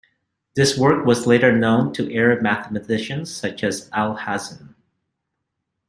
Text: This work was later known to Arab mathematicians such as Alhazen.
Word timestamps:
This 0.55 0.75
work 0.75 1.05
was 1.05 1.27
later 1.27 1.55
known 1.55 1.93
to 1.93 2.11
Arab 2.15 2.41
mathematicians 2.41 3.31
such 3.31 3.63
as 3.63 3.87
Alhazen. 3.91 4.73